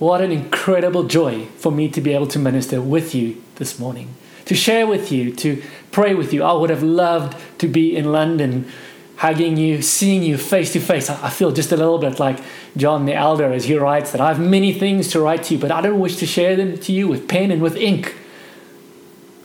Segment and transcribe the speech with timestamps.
[0.00, 4.14] what an incredible joy for me to be able to minister with you this morning,
[4.46, 5.62] to share with you, to
[5.92, 6.42] pray with you.
[6.42, 8.66] I would have loved to be in London
[9.16, 11.10] hugging you, seeing you face to face.
[11.10, 12.38] I feel just a little bit like
[12.78, 15.60] John the Elder as he writes that I have many things to write to you,
[15.60, 18.16] but I don't wish to share them to you with pen and with ink.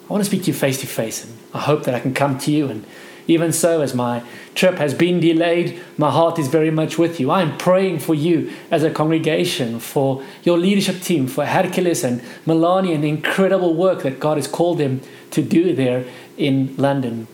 [0.09, 2.13] I want to speak to you face to face, and I hope that I can
[2.13, 2.69] come to you.
[2.69, 2.85] And
[3.27, 4.23] even so, as my
[4.53, 7.31] trip has been delayed, my heart is very much with you.
[7.31, 12.21] I am praying for you as a congregation, for your leadership team, for Hercules and
[12.45, 16.05] Milani, and the incredible work that God has called them to do there
[16.37, 17.27] in London.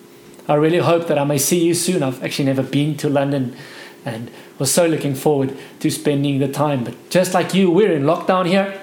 [0.47, 2.03] I really hope that I may see you soon.
[2.03, 3.55] I've actually never been to London
[4.03, 6.83] and was so looking forward to spending the time.
[6.83, 8.79] But just like you, we're in lockdown here.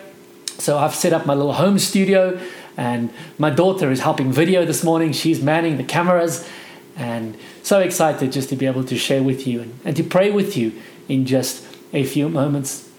[0.59, 2.39] So I've set up my little home studio,
[2.77, 5.13] and my daughter is helping video this morning.
[5.13, 6.49] She's manning the cameras,
[6.99, 10.31] and so excited just to be able to share with you and, and to pray
[10.31, 10.73] with you
[11.09, 12.91] in just a few moments.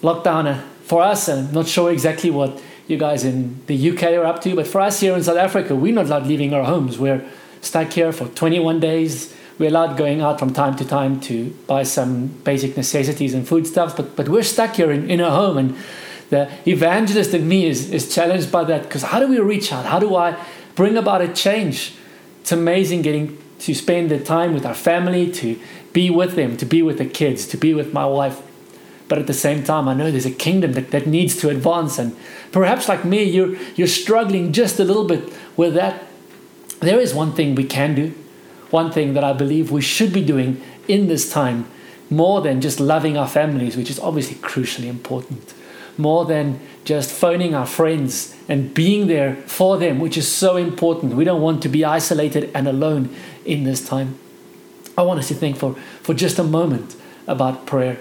[0.00, 4.24] Lockdown uh, for us, I'm not sure exactly what you guys in the UK are
[4.24, 4.54] up to.
[4.54, 6.98] But for us here in South Africa, we're not allowed leaving our homes.
[6.98, 7.28] We're
[7.60, 9.34] stuck here for 21 days.
[9.58, 13.94] We're allowed going out from time to time to buy some basic necessities and foodstuffs,
[13.94, 15.58] but, but we're stuck here in, in our home.
[15.58, 15.76] And
[16.30, 19.86] the evangelist in me is, is challenged by that because how do we reach out?
[19.86, 20.36] How do I
[20.76, 21.94] bring about a change?
[22.46, 25.58] It's amazing getting to spend the time with our family, to
[25.92, 28.40] be with them, to be with the kids, to be with my wife.
[29.08, 31.98] But at the same time, I know there's a kingdom that, that needs to advance.
[31.98, 32.16] And
[32.52, 36.04] perhaps, like me, you're, you're struggling just a little bit with that.
[36.78, 38.14] There is one thing we can do,
[38.70, 41.68] one thing that I believe we should be doing in this time,
[42.10, 45.52] more than just loving our families, which is obviously crucially important,
[45.98, 51.14] more than just phoning our friends and being there for them, which is so important.
[51.14, 54.18] We don't want to be isolated and alone in this time.
[54.96, 57.98] I want us to think for, for just a moment about prayer.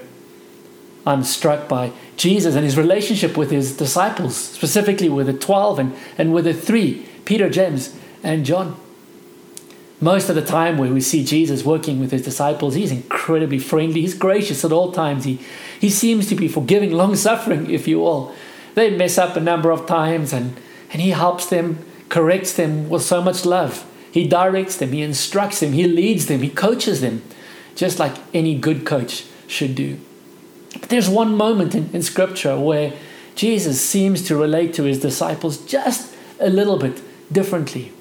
[1.06, 5.96] I'm struck by Jesus and his relationship with his disciples, specifically with the 12 and,
[6.18, 8.80] and with the three Peter, James, and John.
[10.00, 14.02] Most of the time, where we see Jesus working with his disciples, he's incredibly friendly,
[14.02, 15.24] he's gracious at all times.
[15.24, 15.40] He,
[15.80, 18.36] he seems to be forgiving, long suffering, if you will.
[18.76, 20.56] They mess up a number of times, and,
[20.92, 23.86] and he helps them, corrects them with so much love.
[24.12, 27.22] He directs them, he instructs them, he leads them, he coaches them,
[27.76, 30.00] just like any good coach should do.
[30.80, 32.94] But there's one moment in, in Scripture where
[33.36, 37.92] Jesus seems to relate to his disciples just a little bit differently.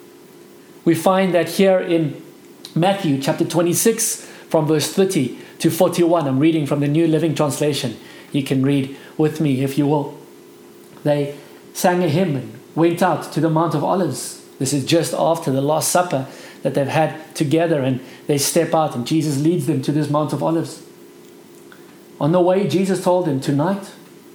[0.84, 2.22] We find that here in
[2.74, 6.28] Matthew chapter 26, from verse 30 to 41.
[6.28, 7.96] I'm reading from the New Living Translation.
[8.30, 10.16] You can read with me if you will.
[11.04, 11.36] They
[11.72, 14.44] sang a hymn and went out to the Mount of Olives.
[14.58, 16.26] This is just after the Last Supper
[16.62, 20.32] that they've had together, and they step out, and Jesus leads them to this Mount
[20.32, 20.82] of Olives.
[22.20, 23.92] On the way, Jesus told them, Tonight,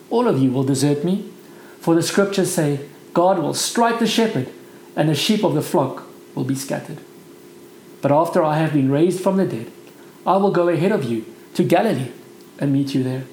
[0.10, 1.32] all of you will desert me,
[1.80, 2.80] for the scriptures say,
[3.14, 4.52] God will strike the shepherd,
[4.96, 6.04] and the sheep of the flock
[6.36, 7.00] will be scattered.
[8.02, 9.72] But after I have been raised from the dead,
[10.26, 11.26] I will go ahead of you
[11.56, 12.12] to Galilee
[12.60, 13.24] and meet you there.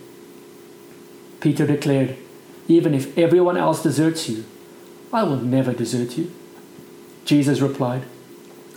[1.41, 2.17] Peter declared,
[2.69, 4.45] Even if everyone else deserts you,
[5.13, 6.33] I will never desert you.
[7.25, 8.05] Jesus replied,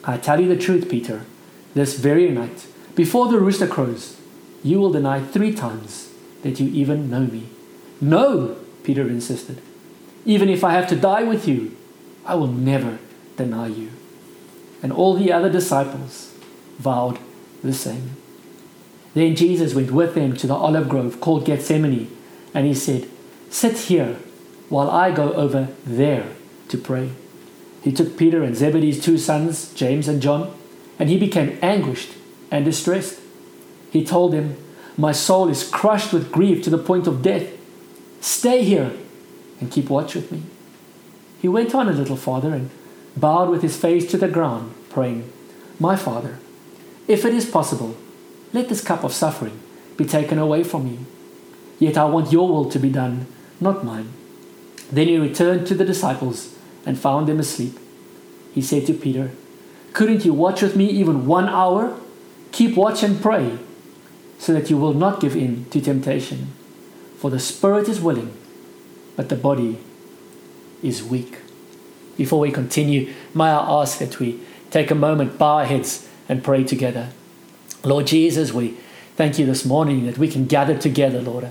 [0.03, 1.25] I tell you the truth, Peter,
[1.73, 4.19] this very night, before the rooster crows,
[4.63, 6.11] you will deny three times
[6.44, 7.50] that you even know me.
[8.01, 9.61] No, Peter insisted.
[10.25, 11.75] Even if I have to die with you,
[12.25, 13.00] I will never
[13.38, 13.89] deny you.
[14.81, 16.33] And all the other disciples
[16.77, 17.19] vowed
[17.63, 18.11] the same.
[19.13, 22.16] Then Jesus went with them to the olive grove called Gethsemane,
[22.53, 23.09] and he said,
[23.49, 24.17] Sit here
[24.69, 26.27] while I go over there
[26.67, 27.11] to pray.
[27.81, 30.53] He took Peter and Zebedee's two sons, James and John,
[30.99, 32.11] and he became anguished
[32.51, 33.19] and distressed.
[33.91, 34.57] He told them,
[34.97, 37.47] My soul is crushed with grief to the point of death.
[38.21, 38.91] Stay here
[39.59, 40.43] and keep watch with me.
[41.41, 42.69] He went on a little farther and
[43.15, 45.31] bowed with his face to the ground, praying,
[45.79, 46.38] My Father,
[47.07, 47.95] if it is possible,
[48.53, 49.59] let this cup of suffering
[49.97, 51.00] be taken away from me.
[51.79, 53.25] Yet I want your will to be done,
[53.59, 54.11] not mine.
[54.91, 57.77] Then he returned to the disciples and found them asleep.
[58.53, 59.31] He said to Peter,
[59.94, 62.00] Couldn't you watch with me even one hour?
[62.51, 63.59] Keep watch and pray
[64.39, 66.47] so that you will not give in to temptation.
[67.17, 68.33] For the spirit is willing,
[69.15, 69.77] but the body
[70.81, 71.39] is weak.
[72.17, 74.39] Before we continue, may I ask that we
[74.71, 77.09] take a moment, bow our heads, and pray together.
[77.83, 78.77] Lord Jesus, we
[79.15, 81.50] thank you this morning that we can gather together, Lord,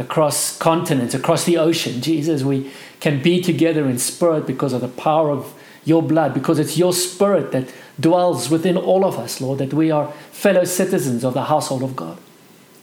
[0.00, 2.00] across continents, across the ocean.
[2.00, 5.54] Jesus, we can be together in spirit because of the power of
[5.84, 9.90] your blood, because it's your spirit that dwells within all of us, Lord, that we
[9.90, 12.18] are fellow citizens of the household of God.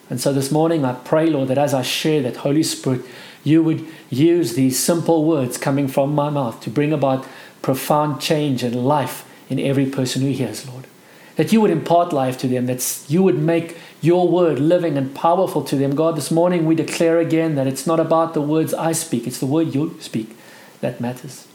[0.10, 3.02] And so this morning I pray, Lord, that as I share that Holy Spirit,
[3.44, 7.26] you would use these simple words coming from my mouth to bring about
[7.62, 10.88] profound change and life in every person who hears, Lord.
[11.36, 13.78] That you would impart life to them, that you would make
[14.08, 15.94] your word living and powerful to them.
[15.94, 19.40] God, this morning we declare again that it's not about the words I speak, it's
[19.40, 20.36] the word you speak
[20.82, 21.48] that matters.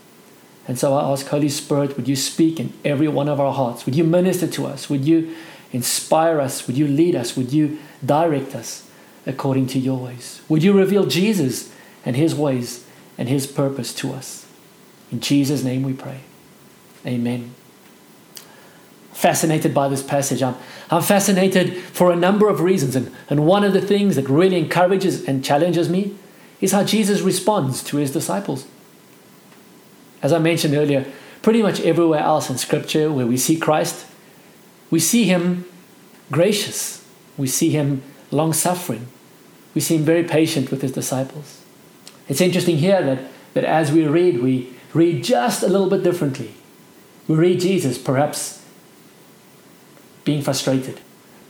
[0.68, 3.84] And so I ask, Holy Spirit, would you speak in every one of our hearts?
[3.84, 4.88] Would you minister to us?
[4.88, 5.34] Would you
[5.72, 6.66] inspire us?
[6.66, 7.36] Would you lead us?
[7.36, 8.88] Would you direct us
[9.26, 10.40] according to your ways?
[10.48, 11.72] Would you reveal Jesus
[12.04, 12.84] and his ways
[13.18, 14.46] and his purpose to us?
[15.10, 16.20] In Jesus' name we pray.
[17.04, 17.54] Amen.
[19.12, 20.42] Fascinated by this passage.
[20.42, 20.56] I'm,
[20.90, 22.96] I'm fascinated for a number of reasons.
[22.96, 26.16] And, and one of the things that really encourages and challenges me
[26.60, 28.66] is how Jesus responds to his disciples.
[30.22, 31.04] As I mentioned earlier,
[31.42, 34.06] pretty much everywhere else in Scripture where we see Christ,
[34.90, 35.64] we see him
[36.30, 37.04] gracious,
[37.36, 39.08] we see him long suffering,
[39.74, 41.62] we see him very patient with his disciples.
[42.28, 43.18] It's interesting here that,
[43.54, 46.54] that as we read, we read just a little bit differently.
[47.26, 48.61] We read Jesus perhaps
[50.24, 51.00] being frustrated,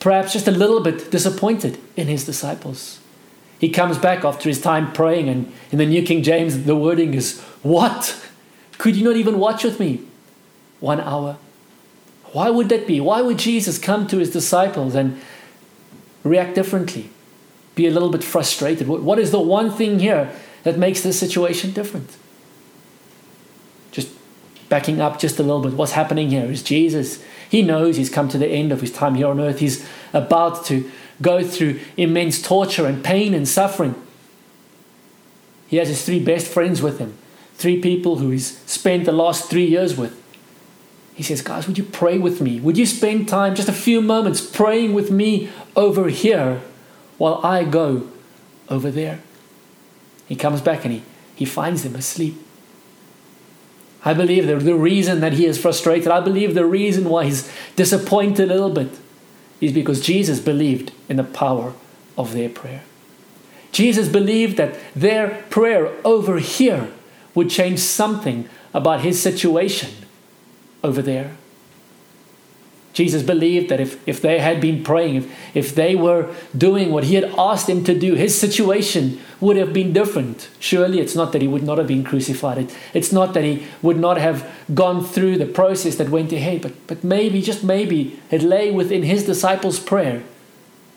[0.01, 3.01] perhaps just a little bit disappointed in his disciples.
[3.59, 7.15] He comes back after his time praying, and in the New King James, the wording
[7.15, 8.19] is, What?
[8.79, 10.03] Could you not even watch with me
[10.81, 11.37] one hour?
[12.33, 12.99] Why would that be?
[13.01, 15.21] Why would Jesus come to his disciples and
[16.25, 17.11] react differently?
[17.75, 18.89] Be a little bit frustrated?
[18.89, 20.33] What is the one thing here
[20.65, 22.17] that makes this situation different?
[24.73, 25.75] Backing up just a little bit.
[25.75, 27.23] What's happening here is Jesus.
[27.51, 29.59] He knows he's come to the end of his time here on earth.
[29.59, 30.91] He's about to
[31.21, 33.95] go through immense torture and pain and suffering.
[35.69, 37.19] He has his three best friends with him,
[37.53, 40.19] three people who he's spent the last three years with.
[41.13, 42.59] He says, Guys, would you pray with me?
[42.59, 46.63] Would you spend time, just a few moments, praying with me over here
[47.19, 48.09] while I go
[48.71, 49.21] over there?
[50.27, 51.03] He comes back and he,
[51.37, 52.39] he finds them asleep.
[54.05, 57.51] I believe that the reason that he is frustrated, I believe the reason why he's
[57.77, 58.91] disappointed a little bit
[59.61, 61.73] is because Jesus believed in the power
[62.19, 62.83] of their prayer.
[63.71, 66.91] Jesus believed that their prayer over here
[67.35, 69.91] would change something about his situation
[70.83, 71.37] over there.
[72.93, 77.05] Jesus believed that if, if they had been praying, if, if they were doing what
[77.05, 80.51] he had asked them to do, his situation would have been different.
[80.59, 82.59] Surely it's not that he would not have been crucified.
[82.59, 86.61] It, it's not that he would not have gone through the process that went ahead,
[86.61, 90.23] but, but maybe, just maybe, it lay within his disciples' prayer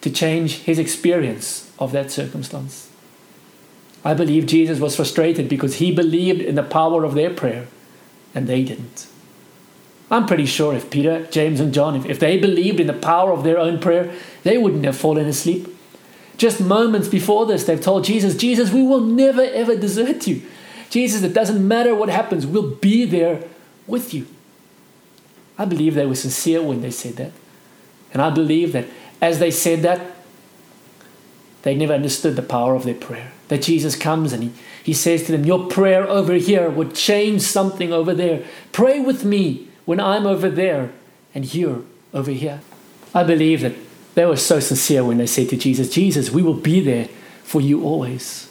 [0.01, 2.89] to change his experience of that circumstance.
[4.03, 7.68] I believe Jesus was frustrated because he believed in the power of their prayer
[8.36, 9.07] and they didn't.
[10.10, 13.31] I'm pretty sure if Peter, James, and John, if, if they believed in the power
[13.31, 14.13] of their own prayer,
[14.44, 15.68] they wouldn't have fallen asleep.
[16.38, 20.42] Just moments before this, they've told Jesus, Jesus, we will never ever desert you.
[20.90, 23.44] Jesus, it doesn't matter what happens, we'll be there
[23.88, 24.28] with you.
[25.57, 27.31] I believe they were sincere when they said that.
[28.13, 28.86] And I believe that
[29.22, 30.02] as they said that,
[31.63, 33.31] they never understood the power of their prayer.
[33.48, 34.52] That Jesus comes and he,
[34.84, 38.44] he says to them, Your prayer over here would change something over there.
[38.72, 40.91] Pray with me when I'm over there
[41.33, 41.83] and you're
[42.13, 42.61] over here.
[43.13, 43.75] I believe that
[44.15, 47.09] they were so sincere when they said to Jesus, Jesus, we will be there
[47.44, 48.49] for you always.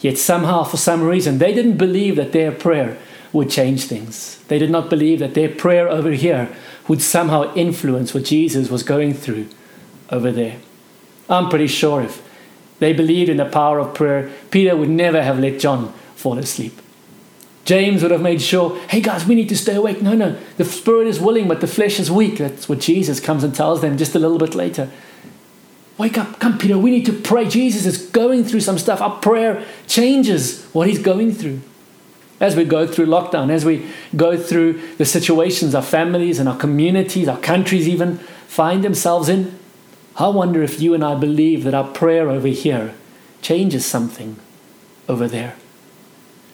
[0.00, 2.98] Yet somehow, for some reason, they didn't believe that their prayer
[3.32, 4.38] would change things.
[4.48, 6.54] They did not believe that their prayer over here
[6.88, 9.48] would somehow influence what Jesus was going through
[10.10, 10.58] over there.
[11.28, 12.22] I'm pretty sure if
[12.78, 16.78] they believed in the power of prayer, Peter would never have let John fall asleep.
[17.64, 20.02] James would have made sure, hey guys, we need to stay awake.
[20.02, 22.38] No, no, the spirit is willing, but the flesh is weak.
[22.38, 24.90] That's what Jesus comes and tells them just a little bit later.
[25.96, 27.48] Wake up, come, Peter, we need to pray.
[27.48, 29.00] Jesus is going through some stuff.
[29.00, 31.60] Our prayer changes what he's going through.
[32.40, 36.56] As we go through lockdown, as we go through the situations our families and our
[36.56, 38.18] communities, our countries even
[38.48, 39.56] find themselves in,
[40.16, 42.94] I wonder if you and I believe that our prayer over here
[43.40, 44.36] changes something
[45.08, 45.54] over there.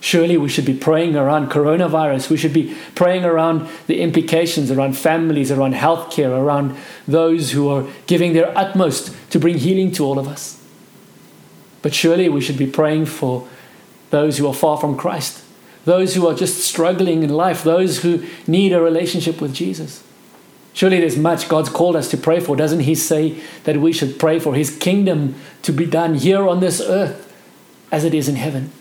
[0.01, 2.31] Surely we should be praying around coronavirus.
[2.31, 6.77] We should be praying around the implications around families, around healthcare, around
[7.07, 10.59] those who are giving their utmost to bring healing to all of us.
[11.83, 13.47] But surely we should be praying for
[14.09, 15.45] those who are far from Christ,
[15.85, 20.03] those who are just struggling in life, those who need a relationship with Jesus.
[20.73, 22.57] Surely there's much God's called us to pray for.
[22.57, 26.61] Doesn't He say that we should pray for His kingdom to be done here on
[26.61, 27.33] this earth
[27.93, 28.73] as it is in heaven?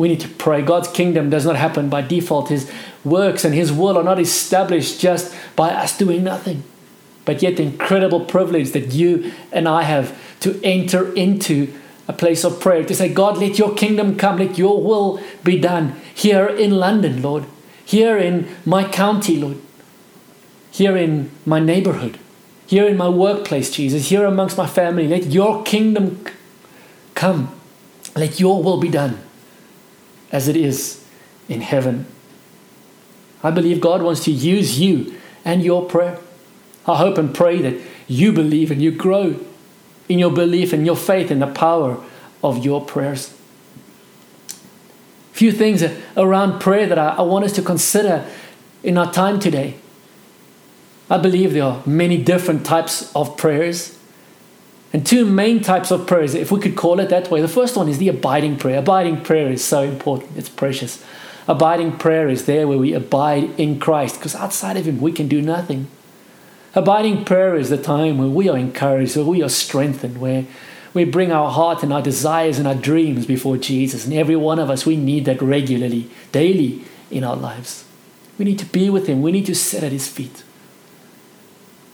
[0.00, 0.62] We need to pray.
[0.62, 2.48] God's kingdom does not happen by default.
[2.48, 2.72] His
[3.04, 6.64] works and His will are not established just by us doing nothing.
[7.26, 11.68] but yet the incredible privilege that you and I have to enter into
[12.08, 15.58] a place of prayer to say, God, let your kingdom come, let your will be
[15.60, 17.44] done here in London, Lord,
[17.84, 19.58] here in my county, Lord,
[20.70, 22.18] here in my neighborhood,
[22.66, 25.06] here in my workplace, Jesus, here amongst my family.
[25.06, 26.24] Let your kingdom
[27.14, 27.54] come,
[28.16, 29.20] let your will be done
[30.32, 31.04] as it is
[31.48, 32.06] in heaven.
[33.42, 36.18] I believe God wants to use you and your prayer.
[36.86, 39.36] I hope and pray that you believe and you grow
[40.08, 42.02] in your belief and your faith in the power
[42.42, 43.36] of your prayers.
[45.32, 45.82] Few things
[46.16, 48.26] around prayer that I, I want us to consider
[48.82, 49.76] in our time today.
[51.08, 53.98] I believe there are many different types of prayers.
[54.92, 57.40] And two main types of prayers, if we could call it that way.
[57.40, 58.78] The first one is the abiding prayer.
[58.78, 61.04] Abiding prayer is so important, it's precious.
[61.46, 65.28] Abiding prayer is there where we abide in Christ, because outside of Him we can
[65.28, 65.86] do nothing.
[66.74, 70.46] Abiding prayer is the time where we are encouraged, where we are strengthened, where
[70.92, 74.04] we bring our heart and our desires and our dreams before Jesus.
[74.04, 77.84] And every one of us, we need that regularly, daily in our lives.
[78.38, 80.42] We need to be with Him, we need to sit at His feet.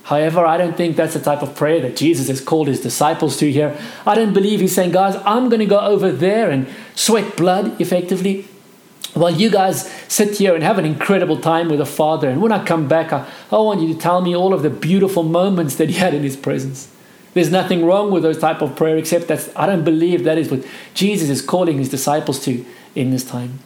[0.07, 3.37] However, I don't think that's the type of prayer that Jesus has called his disciples
[3.39, 3.77] to here.
[4.07, 7.81] I don't believe he's saying, guys, I'm going to go over there and sweat blood
[7.81, 8.47] effectively
[9.15, 12.29] while you guys sit here and have an incredible time with the Father.
[12.29, 14.71] And when I come back, I, I want you to tell me all of the
[14.71, 16.89] beautiful moments that he had in his presence.
[17.35, 20.53] There's nothing wrong with those type of prayer, except that I don't believe that is
[20.53, 23.59] what Jesus is calling his disciples to in this time.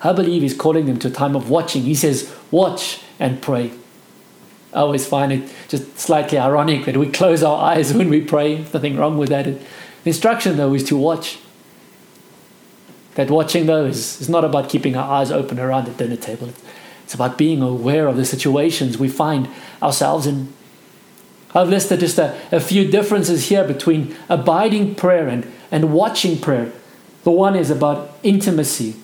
[0.00, 1.82] I believe he's calling them to a time of watching.
[1.82, 3.72] He says, watch and pray.
[4.72, 8.58] I always find it just slightly ironic that we close our eyes when we pray.
[8.58, 9.44] Nothing wrong with that.
[9.44, 9.60] The
[10.04, 11.38] instruction, though, is to watch.
[13.14, 16.52] That watching, though, is, is not about keeping our eyes open around the dinner table.
[17.04, 19.48] It's about being aware of the situations we find
[19.82, 20.52] ourselves in.
[21.54, 26.72] I've listed just a, a few differences here between abiding prayer and, and watching prayer.
[27.24, 28.96] The one is about intimacy,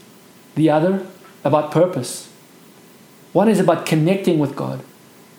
[0.54, 1.06] the other
[1.44, 2.30] about purpose.
[3.32, 4.82] One is about connecting with God,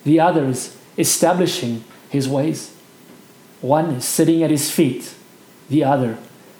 [0.03, 2.75] the other is establishing His ways.
[3.61, 5.13] One is sitting at His feet,
[5.69, 6.17] the other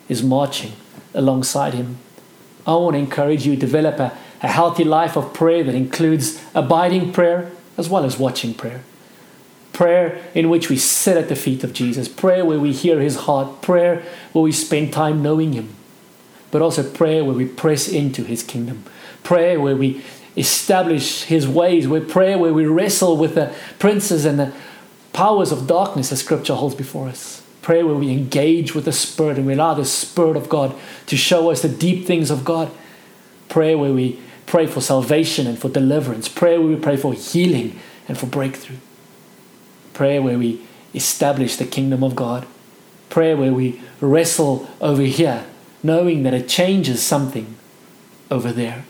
[0.08, 0.74] is marching
[1.14, 1.98] alongside Him.
[2.68, 6.44] I want to encourage you to develop a, a healthy life of prayer that includes
[6.54, 8.84] abiding prayer as well as watching prayer.
[9.72, 13.16] Prayer in which we sit at the feet of Jesus, prayer where we hear His
[13.16, 14.04] heart, prayer
[14.34, 15.74] where we spend time knowing Him,
[16.52, 18.84] but also prayer where we press into His kingdom,
[19.24, 20.04] prayer where we
[20.36, 24.54] establish His ways, where prayer where we wrestle with the princes and the
[25.14, 29.38] powers of darkness as Scripture holds before us prayer where we engage with the Spirit
[29.38, 32.72] and we allow the Spirit of God to show us the deep things of God.
[33.48, 36.28] Prayer where we pray for salvation and for deliverance.
[36.28, 38.78] Prayer where we pray for healing and for breakthrough.
[39.94, 42.48] Prayer where we establish the kingdom of God.
[43.12, 45.46] Prayer where we wrestle over here,
[45.84, 47.56] knowing that it changes something
[48.32, 48.84] over there.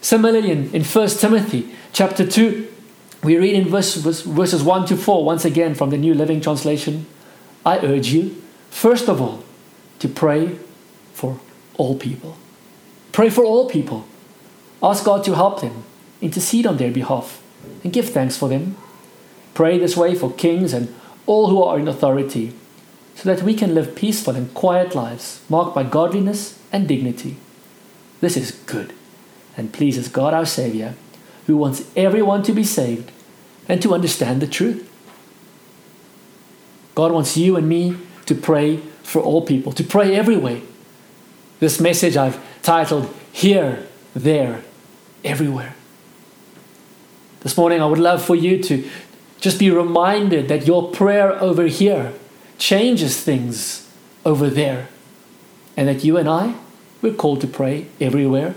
[0.00, 2.68] Similarly, in, in 1 Timothy chapter 2,
[3.22, 6.40] we read in verse, verse, verses 1 to 4, once again from the New Living
[6.40, 7.06] Translation.
[7.66, 9.44] I urge you, first of all,
[9.98, 10.56] to pray
[11.12, 11.38] for
[11.74, 12.38] all people.
[13.12, 14.06] Pray for all people.
[14.82, 15.84] Ask God to help them,
[16.22, 17.42] intercede on their behalf,
[17.84, 18.76] and give thanks for them.
[19.52, 20.94] Pray this way for kings and
[21.26, 22.54] all who are in authority,
[23.14, 27.36] so that we can live peaceful and quiet lives marked by godliness and dignity.
[28.22, 28.94] This is good
[29.56, 30.94] and pleases God our Savior,
[31.46, 33.10] who wants everyone to be saved
[33.68, 34.86] and to understand the truth.
[36.94, 40.60] God wants you and me to pray for all people, to pray everywhere.
[41.58, 44.62] This message I've titled Here, There,
[45.24, 45.74] Everywhere.
[47.40, 48.88] This morning, I would love for you to
[49.40, 52.12] just be reminded that your prayer over here
[52.58, 53.88] changes things
[54.24, 54.88] over there,
[55.76, 56.54] and that you and I,
[57.00, 58.54] we're called to pray everywhere.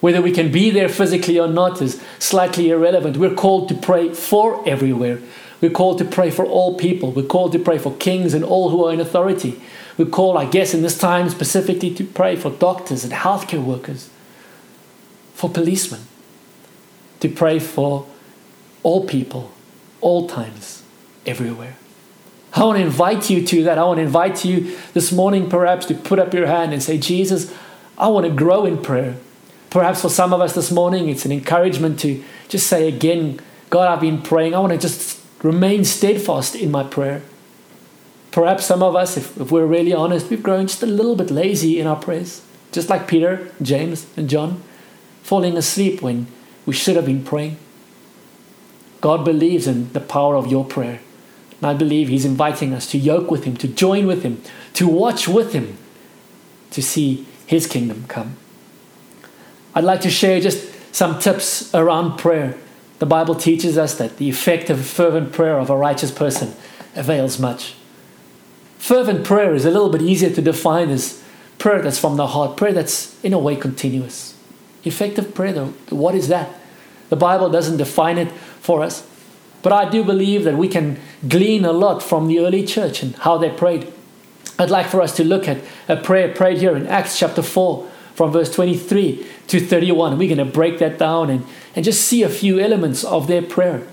[0.00, 3.16] Whether we can be there physically or not is slightly irrelevant.
[3.16, 5.20] We're called to pray for everywhere.
[5.60, 7.12] We're called to pray for all people.
[7.12, 9.60] We're called to pray for kings and all who are in authority.
[9.96, 14.10] We're called, I guess, in this time specifically to pray for doctors and healthcare workers,
[15.32, 16.02] for policemen,
[17.20, 18.06] to pray for
[18.82, 19.52] all people,
[20.02, 20.82] all times,
[21.24, 21.76] everywhere.
[22.52, 23.78] I want to invite you to that.
[23.78, 26.98] I want to invite you this morning, perhaps, to put up your hand and say,
[26.98, 27.52] Jesus,
[27.96, 29.16] I want to grow in prayer.
[29.76, 33.92] Perhaps for some of us this morning, it's an encouragement to just say again, God,
[33.92, 34.54] I've been praying.
[34.54, 37.20] I want to just remain steadfast in my prayer.
[38.30, 41.30] Perhaps some of us, if, if we're really honest, we've grown just a little bit
[41.30, 42.40] lazy in our prayers,
[42.72, 44.62] just like Peter, James, and John,
[45.22, 46.26] falling asleep when
[46.64, 47.58] we should have been praying.
[49.02, 51.00] God believes in the power of your prayer.
[51.60, 54.40] And I believe He's inviting us to yoke with Him, to join with Him,
[54.72, 55.76] to watch with Him,
[56.70, 58.38] to see His kingdom come.
[59.76, 62.56] I'd like to share just some tips around prayer.
[62.98, 66.54] The Bible teaches us that the effective, fervent prayer of a righteous person
[66.94, 67.74] avails much.
[68.78, 71.22] Fervent prayer is a little bit easier to define as
[71.58, 74.34] prayer that's from the heart, prayer that's in a way continuous.
[74.84, 76.48] Effective prayer, though, what is that?
[77.10, 79.06] The Bible doesn't define it for us.
[79.60, 83.14] But I do believe that we can glean a lot from the early church and
[83.16, 83.92] how they prayed.
[84.58, 87.90] I'd like for us to look at a prayer prayed here in Acts chapter 4
[88.14, 90.18] from verse 23 to 31.
[90.18, 93.42] We're going to break that down and, and just see a few elements of their
[93.42, 93.86] prayer.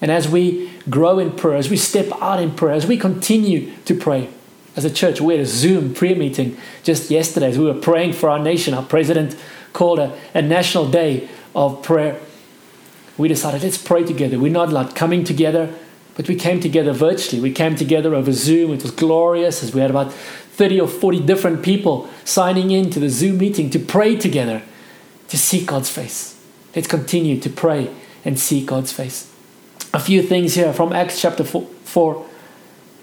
[0.00, 3.72] And as we grow in prayer, as we step out in prayer, as we continue
[3.86, 4.28] to pray,
[4.76, 8.12] as a church, we had a Zoom prayer meeting just yesterday as we were praying
[8.12, 8.74] for our nation.
[8.74, 9.36] Our president
[9.72, 12.20] called a, a national day of prayer.
[13.16, 14.38] We decided, let's pray together.
[14.38, 15.74] We're not like coming together,
[16.14, 17.40] but we came together virtually.
[17.40, 18.72] We came together over Zoom.
[18.72, 23.00] It was glorious as we had about 30 or 40 different people signing in to
[23.00, 24.62] the Zoom meeting to pray together,
[25.28, 26.40] to seek God's face.
[26.74, 29.32] Let's continue to pray and seek God's face.
[29.94, 32.26] A few things here from Acts chapter 4.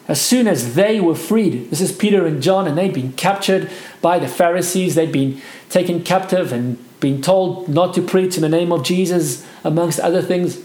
[0.08, 3.72] As soon as they were freed, this is Peter and John, and they'd been captured
[4.02, 8.50] by the Pharisees, they'd been taken captive and been told not to preach in the
[8.50, 10.62] name of Jesus, amongst other things.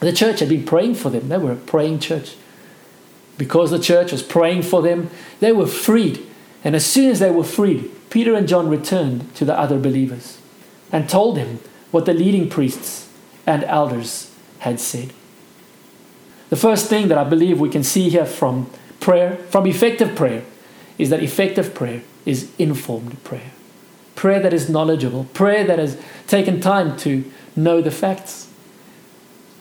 [0.00, 1.28] The church had been praying for them.
[1.28, 2.36] They were a praying church.
[3.38, 5.10] Because the church was praying for them,
[5.40, 6.24] they were freed.
[6.62, 10.38] And as soon as they were freed, Peter and John returned to the other believers
[10.92, 13.08] and told him what the leading priests
[13.46, 15.12] and elders had said.
[16.48, 20.44] The first thing that I believe we can see here from prayer, from effective prayer,
[20.98, 23.52] is that effective prayer is informed prayer.
[24.14, 28.48] Prayer that is knowledgeable, prayer that has taken time to know the facts,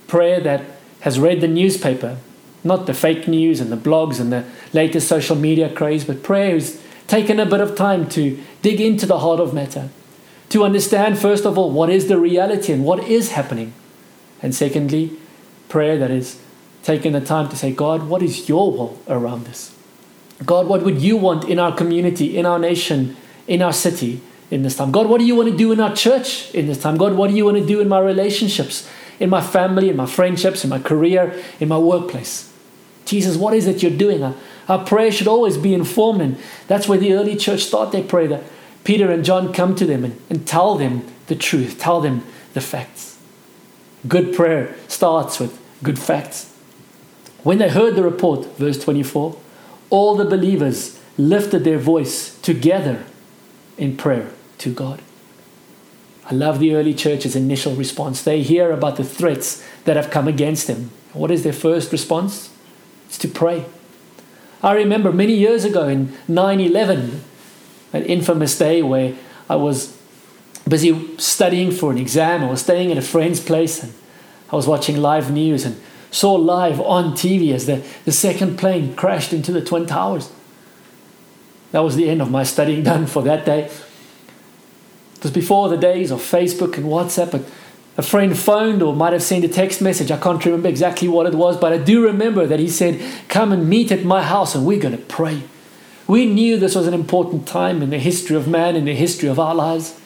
[0.08, 0.64] prayer that
[1.02, 2.18] has read the newspaper,
[2.64, 6.54] not the fake news and the blogs and the latest social media craze, but prayer
[6.54, 9.90] has taken a bit of time to dig into the heart of matter,
[10.50, 13.74] to understand, first of all, what is the reality and what is happening.
[14.42, 15.18] And secondly,
[15.70, 16.40] prayer that is
[16.84, 19.76] taking the time to say, God, what is your will around this?
[20.46, 23.16] God, what would you want in our community, in our nation,
[23.48, 24.92] in our city in this time?
[24.92, 26.98] God, what do you want to do in our church in this time?
[26.98, 28.88] God, what do you want to do in my relationships,
[29.20, 32.52] in my family, in my friendships, in my career, in my workplace?
[33.06, 34.24] Jesus, what is it you're doing?
[34.68, 38.28] Our, prayer should always be informed, and that's where the early church start their prayer.
[38.28, 38.44] That
[38.86, 42.62] Peter and John come to them and, and tell them the truth, tell them the
[42.62, 43.18] facts.
[44.08, 46.54] Good prayer starts with good facts.
[47.44, 49.36] When they heard the report, verse 24,
[49.90, 53.04] all the believers lifted their voice together
[53.78, 55.02] in prayer to God.
[56.30, 58.24] I love the early church's initial response.
[58.24, 60.92] They hear about the threats that have come against them.
[61.14, 62.52] What is their first response?
[63.08, 63.66] It's to pray.
[64.64, 67.22] I remember many years ago in 9 11,
[67.96, 69.16] an infamous day where
[69.50, 69.98] I was
[70.68, 72.44] busy studying for an exam.
[72.44, 73.94] I was staying at a friend's place and
[74.52, 75.80] I was watching live news and
[76.12, 80.32] saw live on TV as the, the second plane crashed into the Twin Towers.
[81.72, 83.66] That was the end of my studying done for that day.
[85.16, 87.46] It was before the days of Facebook and WhatsApp,
[87.98, 90.12] a friend phoned or might have sent a text message.
[90.12, 93.54] I can't remember exactly what it was, but I do remember that he said, Come
[93.54, 95.44] and meet at my house and we're going to pray.
[96.08, 99.28] We knew this was an important time in the history of man, in the history
[99.28, 100.00] of our lives.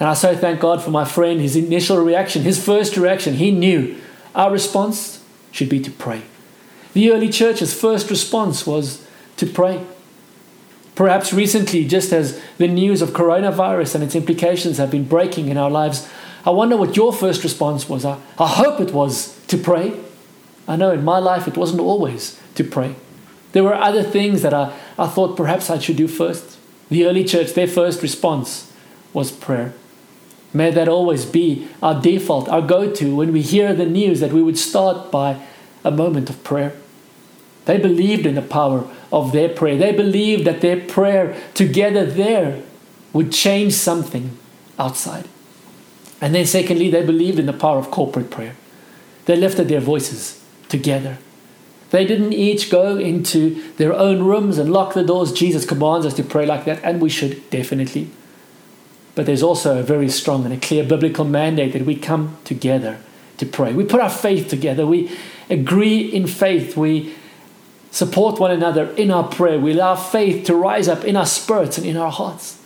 [0.00, 3.34] And I so thank God for my friend, his initial reaction, his first reaction.
[3.34, 3.96] He knew
[4.34, 6.22] our response should be to pray.
[6.94, 9.84] The early church's first response was to pray.
[10.94, 15.56] Perhaps recently, just as the news of coronavirus and its implications have been breaking in
[15.56, 16.08] our lives,
[16.44, 18.04] I wonder what your first response was.
[18.04, 19.98] I, I hope it was to pray.
[20.66, 22.96] I know in my life it wasn't always to pray.
[23.52, 26.58] There were other things that I, I thought perhaps I should do first.
[26.88, 28.72] The early church, their first response
[29.12, 29.74] was prayer.
[30.52, 34.32] May that always be our default, our go to when we hear the news that
[34.32, 35.40] we would start by
[35.84, 36.74] a moment of prayer.
[37.66, 39.76] They believed in the power of their prayer.
[39.76, 42.62] They believed that their prayer together there
[43.12, 44.38] would change something
[44.78, 45.28] outside.
[46.20, 48.56] And then, secondly, they believed in the power of corporate prayer.
[49.26, 51.18] They lifted their voices together.
[51.90, 55.32] They didn't each go into their own rooms and lock the doors.
[55.32, 58.10] Jesus commands us to pray like that, and we should definitely.
[59.14, 62.98] But there's also a very strong and a clear biblical mandate that we come together
[63.38, 63.72] to pray.
[63.72, 64.86] We put our faith together.
[64.86, 65.10] We
[65.48, 66.76] agree in faith.
[66.76, 67.14] We
[67.90, 69.58] support one another in our prayer.
[69.58, 72.58] We allow faith to rise up in our spirits and in our hearts.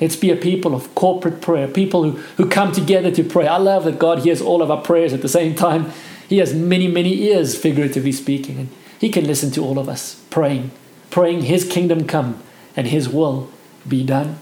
[0.00, 3.46] Let's be a people of corporate prayer, people who, who come together to pray.
[3.46, 5.92] I love that God hears all of our prayers at the same time.
[6.32, 8.68] He has many, many ears, figuratively speaking, and
[8.98, 10.70] He can listen to all of us praying,
[11.10, 12.42] praying His kingdom come
[12.74, 13.50] and His will
[13.86, 14.38] be done.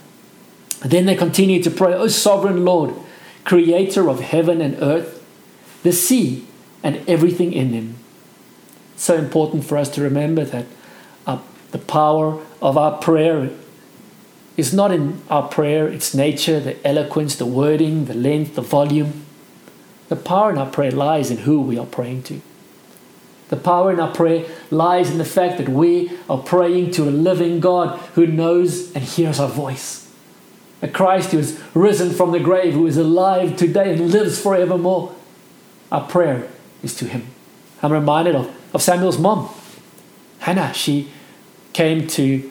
[0.84, 2.94] Then they continue to pray, O sovereign Lord,
[3.44, 5.20] creator of heaven and earth,
[5.82, 6.46] the sea,
[6.84, 7.96] and everything in them.
[8.94, 10.66] It's so important for us to remember that
[11.26, 13.50] our, the power of our prayer
[14.56, 19.26] is not in our prayer, its nature, the eloquence, the wording, the length, the volume.
[20.10, 22.42] The power in our prayer lies in who we are praying to.
[23.48, 27.10] The power in our prayer lies in the fact that we are praying to a
[27.10, 30.12] living God who knows and hears our voice.
[30.82, 35.14] A Christ who is risen from the grave, who is alive today and lives forevermore.
[35.92, 36.48] Our prayer
[36.82, 37.28] is to Him.
[37.80, 39.48] I'm reminded of, of Samuel's mom,
[40.40, 40.74] Hannah.
[40.74, 41.12] She
[41.72, 42.50] came to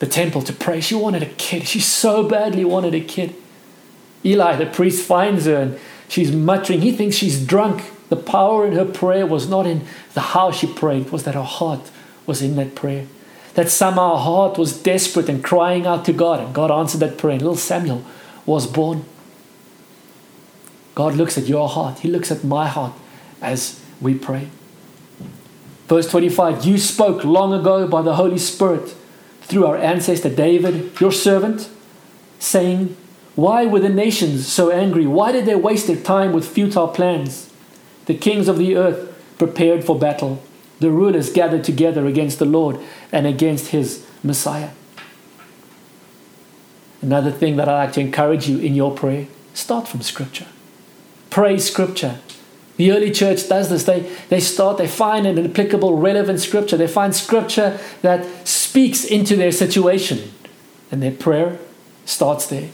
[0.00, 0.80] the temple to pray.
[0.80, 1.68] She wanted a kid.
[1.68, 3.36] She so badly wanted a kid.
[4.24, 6.80] Eli, the priest, finds her and she's muttering.
[6.80, 7.92] He thinks she's drunk.
[8.08, 11.34] The power in her prayer was not in the how she prayed, it was that
[11.34, 11.90] her heart
[12.24, 13.06] was in that prayer.
[13.54, 17.18] That somehow her heart was desperate and crying out to God, and God answered that
[17.18, 18.04] prayer, and little Samuel
[18.44, 19.04] was born.
[20.94, 22.92] God looks at your heart, He looks at my heart
[23.42, 24.48] as we pray.
[25.88, 28.94] Verse 25 You spoke long ago by the Holy Spirit
[29.42, 31.68] through our ancestor David, your servant,
[32.38, 32.96] saying,
[33.36, 35.06] Why were the nations so angry?
[35.06, 37.52] Why did they waste their time with futile plans?
[38.06, 40.42] The kings of the earth prepared for battle.
[40.80, 42.80] The rulers gathered together against the Lord
[43.12, 44.70] and against his Messiah.
[47.02, 50.46] Another thing that I'd like to encourage you in your prayer start from Scripture.
[51.28, 52.18] Pray Scripture.
[52.78, 53.84] The early church does this.
[53.84, 56.78] They, they start, they find an applicable, relevant Scripture.
[56.78, 60.32] They find Scripture that speaks into their situation.
[60.90, 61.58] And their prayer
[62.06, 62.70] starts there.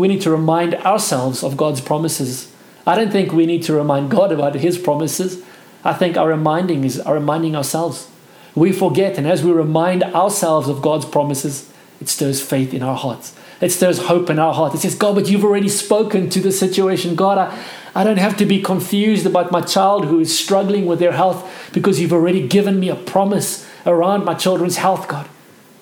[0.00, 2.50] We need to remind ourselves of God's promises
[2.86, 5.42] I don't think we need to remind God about His promises.
[5.84, 8.08] I think our reminding is our reminding ourselves.
[8.54, 12.96] We forget, and as we remind ourselves of God's promises, it stirs faith in our
[12.96, 13.36] hearts.
[13.60, 14.74] It stirs hope in our heart.
[14.74, 17.14] It says, God, but you've already spoken to the situation.
[17.14, 20.98] God, I, I don't have to be confused about my child who is struggling with
[20.98, 25.28] their health because you've already given me a promise around my children's health, God.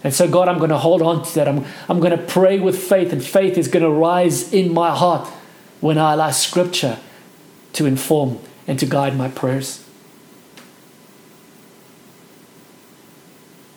[0.05, 1.49] And so, God, I'm going to hold on to that.
[1.49, 4.95] I'm, I'm going to pray with faith, and faith is going to rise in my
[4.95, 5.29] heart
[5.81, 6.99] when I allow Scripture
[7.73, 9.85] to inform and to guide my prayers.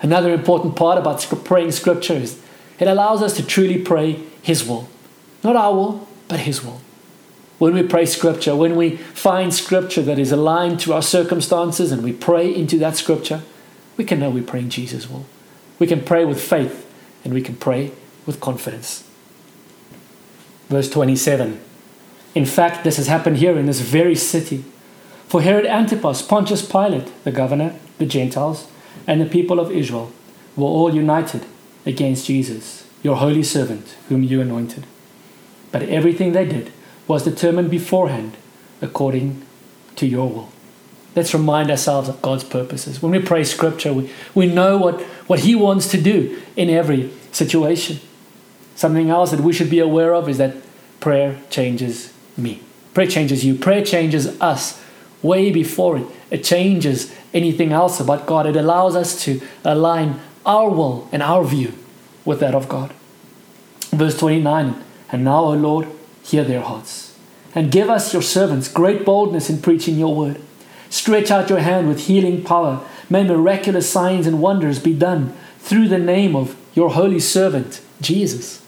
[0.02, 2.40] Another important part about praying Scripture is
[2.80, 4.90] it allows us to truly pray His will.
[5.44, 6.82] Not our will, but His will.
[7.60, 12.04] When we pray Scripture, when we find Scripture that is aligned to our circumstances and
[12.04, 13.44] we pray into that Scripture,
[13.98, 15.26] we can know we're praying Jesus' will.
[15.82, 16.86] We can pray with faith
[17.26, 17.91] and we can pray
[18.26, 19.04] with confidence.
[20.70, 21.60] Verse 27
[22.34, 24.63] in fact, this has happened here in this very city.
[25.28, 28.67] For Herod Antipas, Pontius Pilate, the governor, the Gentiles,
[29.06, 30.12] and the people of Israel
[30.56, 31.46] were all united
[31.86, 34.86] against Jesus, your holy servant, whom you anointed.
[35.72, 36.72] But everything they did
[37.08, 38.38] was determined beforehand
[38.82, 39.41] according
[39.98, 40.50] to your will.
[41.15, 43.02] Let's remind ourselves of God's purposes.
[43.02, 47.12] When we pray scripture, we, we know what, what He wants to do in every
[47.32, 48.00] situation.
[48.76, 50.56] Something else that we should be aware of is that
[51.00, 52.62] prayer changes me.
[52.93, 53.56] Prayer changes you.
[53.56, 54.82] Prayer changes us
[55.21, 56.08] way before it.
[56.30, 58.45] It changes anything else about God.
[58.45, 61.74] It allows us to align our will and our view
[62.26, 62.93] with that of God.
[63.91, 65.88] Verse 29 And now, O Lord,
[66.24, 67.17] hear their hearts,
[67.54, 70.41] and give us, your servants, great boldness in preaching your word.
[70.91, 72.86] Stretch out your hand with healing power.
[73.10, 78.62] May miraculous signs and wonders be done through the name of your holy servant, Jesus.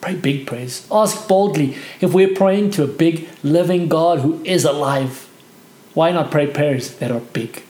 [0.00, 0.86] Pray big prayers.
[0.90, 5.28] Ask boldly if we're praying to a big, living God who is alive.
[5.92, 7.62] Why not pray prayers that are big?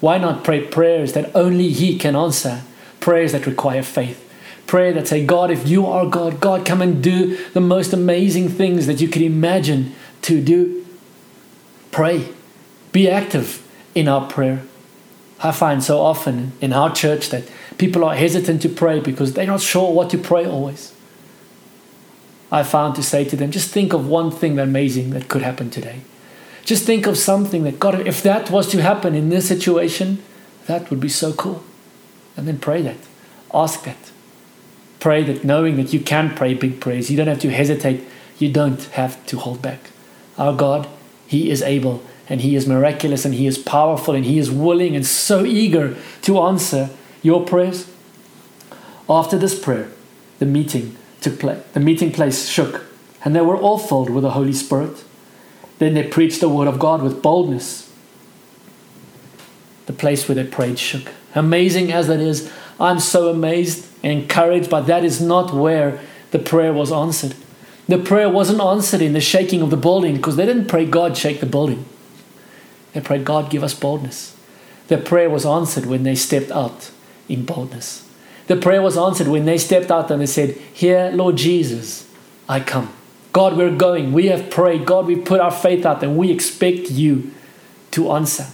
[0.00, 2.62] Why not pray prayers that only He can answer?
[3.00, 4.28] Prayers that require faith.
[4.66, 8.50] Prayer that say, God, if you are God, God, come and do the most amazing
[8.50, 10.86] things that you can imagine to do.
[11.90, 12.28] Pray.
[12.92, 14.62] Be active in our prayer.
[15.42, 17.44] I find so often in our church that
[17.78, 20.94] people are hesitant to pray because they're not sure what to pray always.
[22.50, 25.70] I found to say to them, just think of one thing amazing that could happen
[25.70, 26.02] today.
[26.64, 30.22] Just think of something that God, if that was to happen in this situation,
[30.66, 31.64] that would be so cool.
[32.36, 32.98] And then pray that.
[33.52, 34.12] Ask that.
[35.00, 37.10] Pray that knowing that you can pray big prayers.
[37.10, 38.04] You don't have to hesitate.
[38.38, 39.90] You don't have to hold back.
[40.38, 40.88] Our God,
[41.26, 44.94] He is able and He is miraculous and He is powerful and He is willing
[44.96, 46.90] and so eager to answer
[47.22, 47.88] your prayers.
[49.08, 49.88] After this prayer,
[50.38, 51.62] the meeting took place.
[51.72, 52.84] The meeting place shook,
[53.24, 55.04] and they were all filled with the Holy Spirit.
[55.78, 57.90] Then they preached the word of God with boldness,
[59.86, 61.10] the place where they prayed shook.
[61.34, 66.38] Amazing as that is, I'm so amazed and encouraged, but that is not where the
[66.38, 67.34] prayer was answered.
[67.88, 71.16] The prayer wasn't answered in the shaking of the building because they didn't pray, God,
[71.16, 71.84] shake the building.
[72.92, 74.36] They prayed, God, give us boldness.
[74.88, 76.90] Their prayer was answered when they stepped out
[77.28, 78.08] in boldness.
[78.46, 82.08] The prayer was answered when they stepped out and they said, Here, Lord Jesus,
[82.48, 82.92] I come.
[83.32, 84.12] God, we're going.
[84.12, 84.84] We have prayed.
[84.84, 87.30] God, we put our faith out and we expect you
[87.92, 88.46] to answer.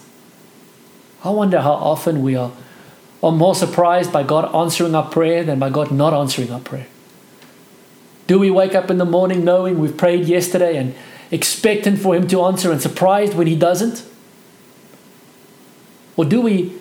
[1.24, 2.53] I wonder how often we are,
[3.22, 6.87] are more surprised by God answering our prayer than by God not answering our prayer.
[8.29, 10.94] Do we wake up in the morning knowing we've prayed yesterday and
[11.31, 14.05] expectant for Him to answer and surprised when He doesn't?
[16.18, 16.74] Or do we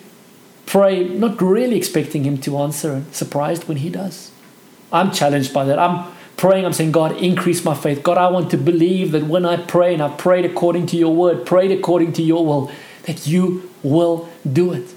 [0.66, 4.32] pray not really expecting Him to answer and surprised when He does?
[4.92, 5.78] I'm challenged by that.
[5.78, 8.02] I'm praying, I'm saying, God, increase my faith.
[8.02, 11.14] God, I want to believe that when I pray and I've prayed according to your
[11.14, 12.70] word, prayed according to your will,
[13.04, 14.92] that you will do it.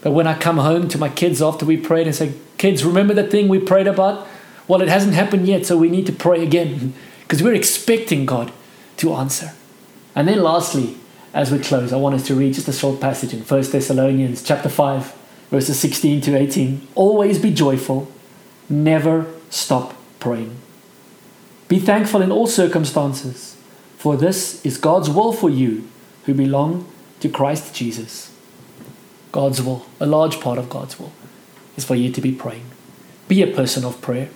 [0.00, 3.12] But when I come home to my kids after we prayed and say, Kids, remember
[3.12, 4.26] that thing we prayed about?
[4.66, 8.52] Well, it hasn't happened yet, so we need to pray again because we're expecting God
[8.98, 9.52] to answer.
[10.14, 10.96] And then lastly,
[11.34, 14.40] as we close, I want us to read just a short passage in 1 Thessalonians
[14.40, 15.12] chapter 5,
[15.50, 16.86] verses 16 to 18.
[16.94, 18.10] Always be joyful,
[18.68, 20.56] never stop praying.
[21.66, 23.56] Be thankful in all circumstances,
[23.98, 25.88] for this is God's will for you
[26.26, 28.32] who belong to Christ Jesus.
[29.32, 31.12] God's will, a large part of God's will,
[31.76, 32.66] is for you to be praying.
[33.26, 34.30] Be a person of prayer.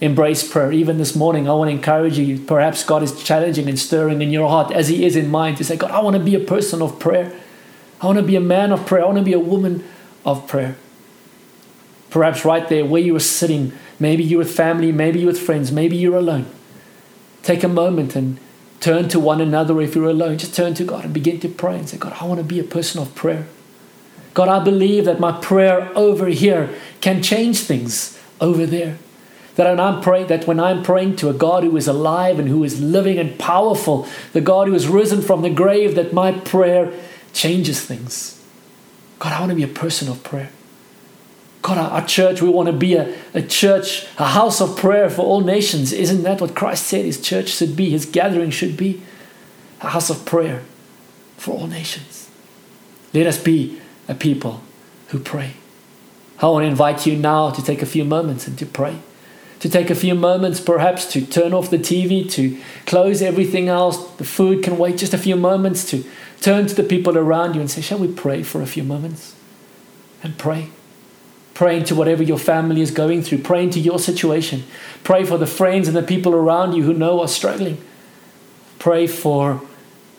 [0.00, 0.72] Embrace prayer.
[0.72, 2.38] Even this morning, I want to encourage you.
[2.38, 5.64] Perhaps God is challenging and stirring in your heart, as He is in mine, to
[5.64, 7.32] say, God, I want to be a person of prayer.
[8.00, 9.02] I want to be a man of prayer.
[9.02, 9.84] I want to be a woman
[10.24, 10.76] of prayer.
[12.08, 15.70] Perhaps right there where you are sitting, maybe you're with family, maybe you're with friends,
[15.70, 16.46] maybe you're alone.
[17.42, 18.38] Take a moment and
[18.80, 20.38] turn to one another if you're alone.
[20.38, 22.58] Just turn to God and begin to pray and say, God, I want to be
[22.58, 23.46] a person of prayer.
[24.32, 28.98] God, I believe that my prayer over here can change things over there.
[29.60, 32.48] That when I'm praying, that when I'm praying to a God who is alive and
[32.48, 36.32] who is living and powerful, the God who has risen from the grave, that my
[36.32, 36.90] prayer
[37.34, 38.42] changes things.
[39.18, 40.48] God, I want to be a person of prayer.
[41.60, 45.10] God, our, our church, we want to be a, a church, a house of prayer
[45.10, 45.92] for all nations.
[45.92, 49.02] Isn't that what Christ said his church should be, his gathering should be?
[49.82, 50.62] A house of prayer
[51.36, 52.30] for all nations.
[53.12, 54.62] Let us be a people
[55.08, 55.52] who pray.
[56.38, 59.00] I want to invite you now to take a few moments and to pray.
[59.60, 64.10] To take a few moments, perhaps, to turn off the TV, to close everything else.
[64.12, 66.04] The food can wait just a few moments, to
[66.40, 69.36] turn to the people around you and say, Shall we pray for a few moments?
[70.22, 70.70] And pray.
[71.52, 73.38] Pray into whatever your family is going through.
[73.38, 74.64] Pray into your situation.
[75.04, 77.76] Pray for the friends and the people around you who know are struggling.
[78.78, 79.60] Pray for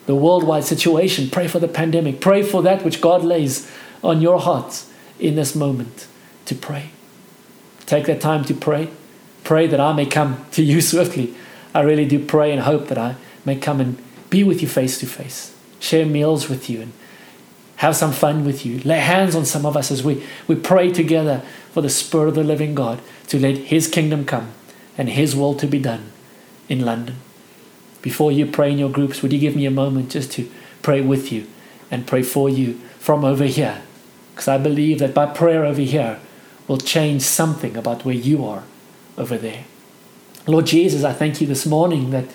[0.06, 1.32] the worldwide situation.
[1.32, 2.21] Pray for the pandemic.
[2.21, 3.71] Pray for that which God lays
[4.04, 4.86] on your heart
[5.19, 6.08] in this moment
[6.45, 6.91] to pray.
[7.88, 8.89] Take that time to pray.
[9.43, 11.34] Pray that I may come to you swiftly.
[11.73, 14.99] I really do pray and hope that I may come and be with you face
[14.99, 16.93] to face, share meals with you, and
[17.77, 18.80] have some fun with you.
[18.80, 22.36] Lay hands on some of us as we, we pray together for the Spirit of
[22.36, 24.51] the living God to let His kingdom come
[24.97, 26.12] and His will to be done
[26.69, 27.15] in London.
[28.01, 30.49] Before you pray in your groups, would you give me a moment just to
[30.82, 31.47] pray with you
[31.89, 33.82] and pray for you from over here?
[34.32, 36.19] Because I believe that by prayer over here
[36.67, 38.63] will change something about where you are
[39.17, 39.65] over there.
[40.47, 42.26] Lord Jesus, I thank you this morning that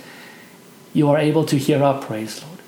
[0.93, 2.59] you are able to hear our praise, Lord.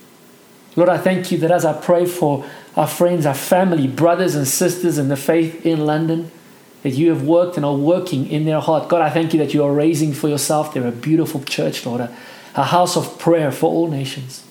[0.76, 2.44] Lord, I thank you that as I pray for
[2.76, 6.30] our friends, our family, brothers and sisters in the faith in London,
[6.82, 8.88] that you have worked and are working in their heart.
[8.88, 12.00] God, I thank you that you are raising for yourself there a beautiful church, Lord,
[12.00, 12.16] a,
[12.54, 14.44] a house of prayer for all nations.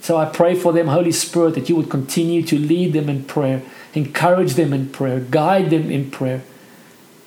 [0.00, 3.24] So I pray for them, Holy Spirit, that you would continue to lead them in
[3.24, 3.62] prayer,
[3.94, 6.42] encourage them in prayer, guide them in prayer.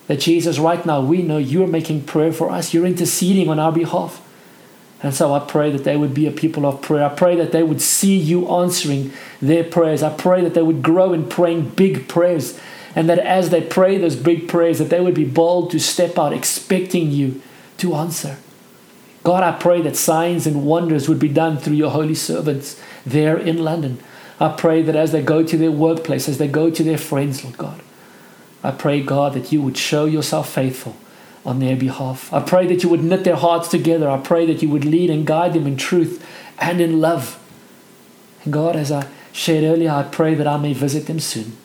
[0.06, 3.72] That Jesus, right now, we know you're making prayer for us, you're interceding on our
[3.72, 4.22] behalf.
[5.02, 7.04] And so I pray that they would be a people of prayer.
[7.04, 10.02] I pray that they would see you answering their prayers.
[10.02, 12.58] I pray that they would grow in praying big prayers.
[12.94, 16.18] And that as they pray those big prayers, that they would be bold to step
[16.18, 17.42] out, expecting you
[17.76, 18.38] to answer.
[19.22, 23.36] God, I pray that signs and wonders would be done through your holy servants there
[23.36, 23.98] in London.
[24.40, 27.44] I pray that as they go to their workplace, as they go to their friends,
[27.44, 27.82] Lord God,
[28.66, 30.96] I pray, God, that you would show yourself faithful
[31.44, 32.32] on their behalf.
[32.32, 34.10] I pray that you would knit their hearts together.
[34.10, 36.26] I pray that you would lead and guide them in truth
[36.58, 37.38] and in love.
[38.42, 41.56] And God, as I shared earlier, I pray that I may visit them soon.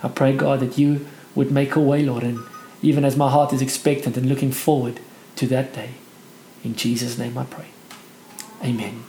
[0.00, 2.46] I pray, God, that you would make a way, Lord, and
[2.80, 5.00] even as my heart is expectant and looking forward
[5.34, 5.94] to that day.
[6.62, 7.70] In Jesus' name I pray.
[8.62, 9.02] Amen.